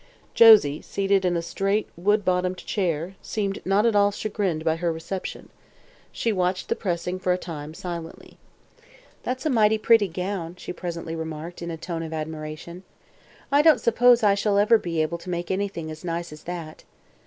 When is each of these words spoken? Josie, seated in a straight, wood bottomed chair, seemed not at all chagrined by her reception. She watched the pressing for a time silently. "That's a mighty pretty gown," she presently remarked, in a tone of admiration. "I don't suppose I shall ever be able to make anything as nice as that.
Josie, 0.33 0.81
seated 0.81 1.25
in 1.25 1.37
a 1.37 1.43
straight, 1.43 1.87
wood 1.95 2.25
bottomed 2.25 2.57
chair, 2.57 3.13
seemed 3.21 3.63
not 3.63 3.85
at 3.85 3.95
all 3.95 4.09
chagrined 4.09 4.65
by 4.65 4.77
her 4.77 4.91
reception. 4.91 5.49
She 6.11 6.33
watched 6.33 6.69
the 6.69 6.75
pressing 6.75 7.19
for 7.19 7.31
a 7.33 7.37
time 7.37 7.75
silently. 7.75 8.39
"That's 9.21 9.45
a 9.45 9.51
mighty 9.51 9.77
pretty 9.77 10.07
gown," 10.07 10.55
she 10.55 10.73
presently 10.73 11.15
remarked, 11.15 11.61
in 11.61 11.69
a 11.69 11.77
tone 11.77 12.01
of 12.01 12.13
admiration. 12.13 12.81
"I 13.51 13.61
don't 13.61 13.77
suppose 13.79 14.23
I 14.23 14.33
shall 14.33 14.57
ever 14.57 14.79
be 14.79 15.03
able 15.03 15.19
to 15.19 15.29
make 15.29 15.51
anything 15.51 15.91
as 15.91 16.03
nice 16.03 16.33
as 16.33 16.45
that. 16.45 16.83